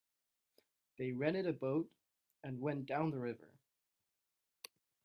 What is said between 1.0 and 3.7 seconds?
rented a boat and went down the river.